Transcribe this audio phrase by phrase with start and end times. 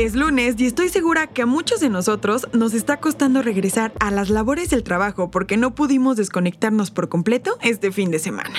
[0.00, 4.10] Es lunes y estoy segura que a muchos de nosotros nos está costando regresar a
[4.10, 8.54] las labores del trabajo porque no pudimos desconectarnos por completo este fin de semana.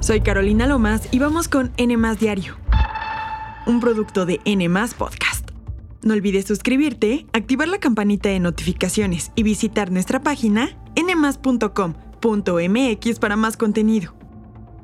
[0.00, 2.56] Soy Carolina Lomas y vamos con N Diario,
[3.66, 4.68] un producto de N
[4.98, 5.52] Podcast.
[6.02, 11.78] No olvides suscribirte, activar la campanita de notificaciones y visitar nuestra página nmas.com.mx
[13.20, 14.12] para más contenido.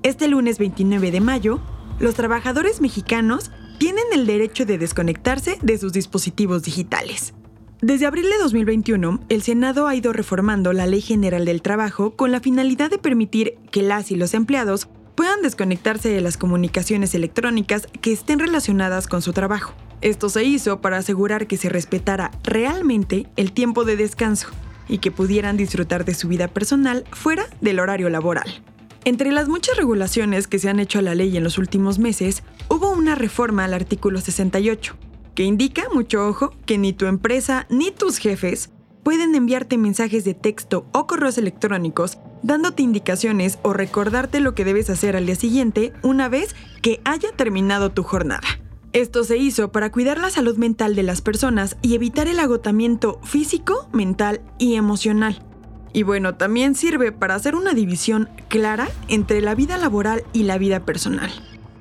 [0.04, 1.58] Este lunes 29 de mayo,
[1.98, 7.32] los trabajadores mexicanos tienen el derecho de desconectarse de sus dispositivos digitales.
[7.80, 12.30] Desde abril de 2021, el Senado ha ido reformando la Ley General del Trabajo con
[12.30, 17.88] la finalidad de permitir que las y los empleados puedan desconectarse de las comunicaciones electrónicas
[18.02, 19.72] que estén relacionadas con su trabajo.
[20.02, 24.48] Esto se hizo para asegurar que se respetara realmente el tiempo de descanso
[24.88, 28.62] y que pudieran disfrutar de su vida personal fuera del horario laboral.
[29.06, 32.42] Entre las muchas regulaciones que se han hecho a la ley en los últimos meses,
[32.68, 34.96] hubo reforma al artículo 68,
[35.34, 38.70] que indica, mucho ojo, que ni tu empresa ni tus jefes
[39.02, 44.90] pueden enviarte mensajes de texto o correos electrónicos dándote indicaciones o recordarte lo que debes
[44.90, 48.46] hacer al día siguiente una vez que haya terminado tu jornada.
[48.92, 53.20] Esto se hizo para cuidar la salud mental de las personas y evitar el agotamiento
[53.22, 55.44] físico, mental y emocional.
[55.92, 60.58] Y bueno, también sirve para hacer una división clara entre la vida laboral y la
[60.58, 61.30] vida personal,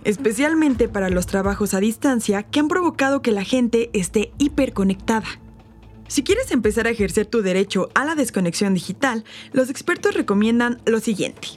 [0.03, 5.27] especialmente para los trabajos a distancia que han provocado que la gente esté hiperconectada.
[6.07, 10.99] Si quieres empezar a ejercer tu derecho a la desconexión digital, los expertos recomiendan lo
[10.99, 11.49] siguiente.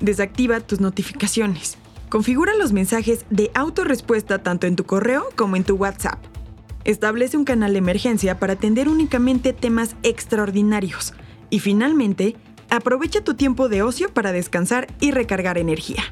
[0.00, 1.76] Desactiva tus notificaciones.
[2.08, 6.18] Configura los mensajes de autorrespuesta tanto en tu correo como en tu WhatsApp.
[6.84, 11.14] Establece un canal de emergencia para atender únicamente temas extraordinarios,
[11.50, 12.34] y finalmente,
[12.70, 16.02] aprovecha tu tiempo de ocio para descansar y recargar energía.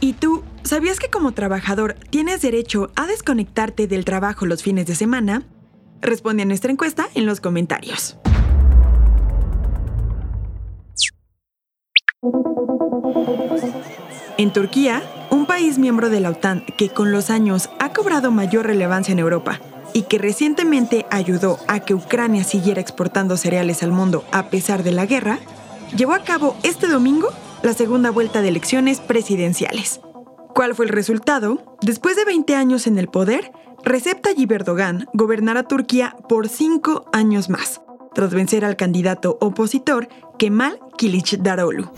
[0.00, 4.94] ¿Y tú, sabías que como trabajador tienes derecho a desconectarte del trabajo los fines de
[4.94, 5.42] semana?
[6.00, 8.16] Responde a nuestra encuesta en los comentarios.
[14.36, 18.66] En Turquía, un país miembro de la OTAN que con los años ha cobrado mayor
[18.66, 19.60] relevancia en Europa,
[19.92, 24.92] y que recientemente ayudó a que Ucrania siguiera exportando cereales al mundo a pesar de
[24.92, 25.40] la guerra,
[25.96, 27.30] llevó a cabo este domingo
[27.62, 30.00] la segunda vuelta de elecciones presidenciales.
[30.54, 31.76] ¿Cuál fue el resultado?
[31.82, 33.52] Después de 20 años en el poder,
[33.84, 37.80] Recep Tayyip Erdogan gobernará Turquía por cinco años más,
[38.14, 40.08] tras vencer al candidato opositor
[40.38, 41.90] Kemal Kılıçdaroğlu.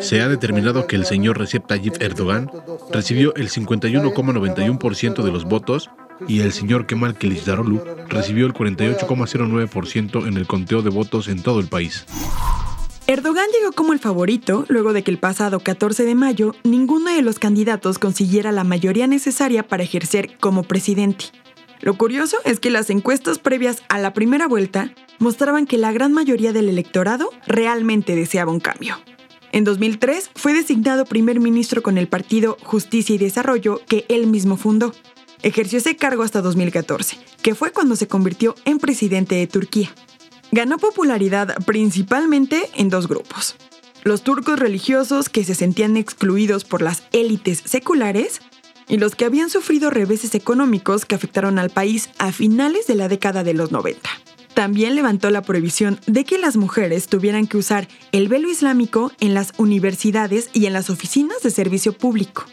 [0.00, 2.50] Se ha determinado que el señor Recep Tayyip Erdogan
[2.92, 5.90] recibió el 51,91% de los votos
[6.26, 11.60] y el señor Kemal Kılıçdaroğlu recibió el 48,09% en el conteo de votos en todo
[11.60, 12.04] el país.
[13.08, 17.22] Erdogan llegó como el favorito luego de que el pasado 14 de mayo ninguno de
[17.22, 21.26] los candidatos consiguiera la mayoría necesaria para ejercer como presidente.
[21.80, 26.12] Lo curioso es que las encuestas previas a la primera vuelta mostraban que la gran
[26.12, 28.98] mayoría del electorado realmente deseaba un cambio.
[29.52, 34.56] En 2003 fue designado primer ministro con el partido Justicia y Desarrollo que él mismo
[34.56, 34.92] fundó.
[35.42, 39.94] Ejerció ese cargo hasta 2014, que fue cuando se convirtió en presidente de Turquía.
[40.52, 43.56] Ganó popularidad principalmente en dos grupos.
[44.04, 48.40] Los turcos religiosos que se sentían excluidos por las élites seculares
[48.88, 53.08] y los que habían sufrido reveses económicos que afectaron al país a finales de la
[53.08, 54.08] década de los 90.
[54.54, 59.34] También levantó la prohibición de que las mujeres tuvieran que usar el velo islámico en
[59.34, 62.44] las universidades y en las oficinas de servicio público.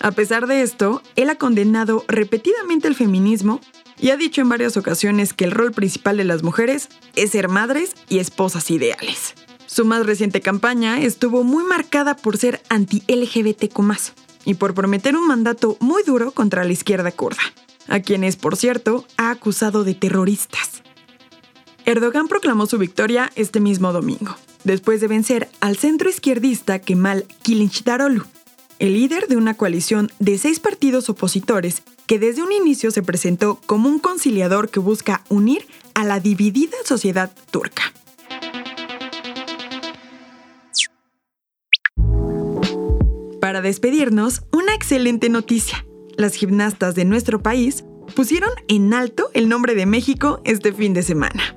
[0.00, 3.60] A pesar de esto, él ha condenado repetidamente el feminismo
[4.00, 7.48] y ha dicho en varias ocasiones que el rol principal de las mujeres es ser
[7.48, 9.34] madres y esposas ideales.
[9.66, 13.78] Su más reciente campaña estuvo muy marcada por ser anti-LGBTQ
[14.44, 17.42] y por prometer un mandato muy duro contra la izquierda kurda,
[17.86, 20.82] a quienes, por cierto, ha acusado de terroristas.
[21.84, 28.24] Erdogan proclamó su victoria este mismo domingo, después de vencer al centro izquierdista Kemal Kılıçdaroğlu,
[28.78, 33.60] el líder de una coalición de seis partidos opositores que desde un inicio se presentó
[33.66, 37.82] como un conciliador que busca unir a la dividida sociedad turca.
[43.40, 45.84] Para despedirnos, una excelente noticia.
[46.16, 51.02] Las gimnastas de nuestro país pusieron en alto el nombre de México este fin de
[51.02, 51.56] semana.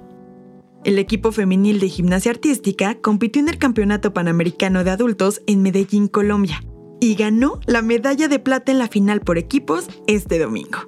[0.83, 6.07] El equipo femenil de gimnasia artística compitió en el Campeonato Panamericano de Adultos en Medellín,
[6.07, 6.63] Colombia,
[7.01, 10.79] y ganó la medalla de plata en la final por equipos este domingo.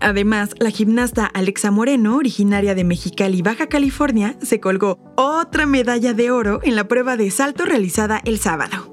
[0.00, 6.30] Además, la gimnasta Alexa Moreno, originaria de Mexicali, Baja California, se colgó otra medalla de
[6.30, 8.90] oro en la prueba de salto realizada el sábado.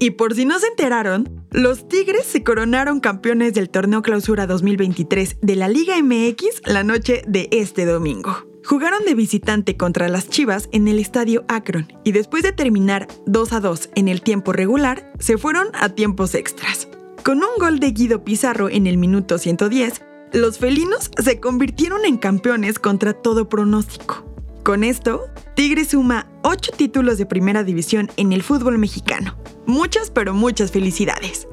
[0.00, 5.38] Y por si no se enteraron, Los Tigres se coronaron campeones del torneo Clausura 2023
[5.42, 8.48] de la Liga MX la noche de este domingo.
[8.68, 13.54] Jugaron de visitante contra las Chivas en el estadio Akron y después de terminar 2
[13.54, 16.86] a 2 en el tiempo regular, se fueron a tiempos extras.
[17.24, 20.02] Con un gol de Guido Pizarro en el minuto 110,
[20.34, 24.26] los felinos se convirtieron en campeones contra todo pronóstico.
[24.64, 29.34] Con esto, Tigres suma 8 títulos de primera división en el fútbol mexicano.
[29.64, 31.48] Muchas, pero muchas felicidades.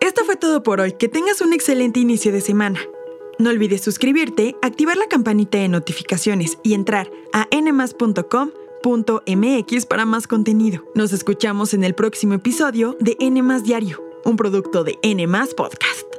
[0.00, 0.94] Esto fue todo por hoy.
[0.98, 2.80] Que tengas un excelente inicio de semana.
[3.38, 8.36] No olvides suscribirte, activar la campanita de notificaciones y entrar a nmas.com.mx
[9.86, 10.84] para más contenido.
[10.96, 15.24] Nos escuchamos en el próximo episodio de N Diario, un producto de N
[15.56, 16.17] Podcast.